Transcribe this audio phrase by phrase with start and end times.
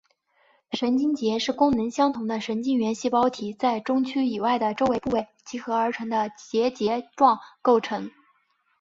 [0.71, 8.01] 神经节是功能相同的神经元细胞体在中枢以外的周围部位集合而成的结节状构造。